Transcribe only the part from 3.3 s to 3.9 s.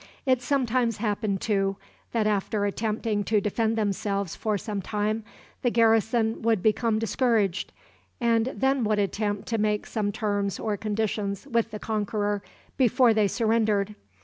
defend